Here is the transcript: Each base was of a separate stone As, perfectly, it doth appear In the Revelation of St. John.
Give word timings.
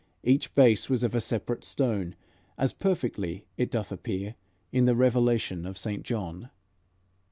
Each 0.23 0.51
base 0.55 0.89
was 0.89 1.03
of 1.03 1.13
a 1.13 1.21
separate 1.21 1.63
stone 1.63 2.15
As, 2.57 2.73
perfectly, 2.73 3.45
it 3.55 3.69
doth 3.69 3.91
appear 3.91 4.33
In 4.71 4.85
the 4.85 4.95
Revelation 4.95 5.63
of 5.63 5.77
St. 5.77 6.01
John. 6.01 6.49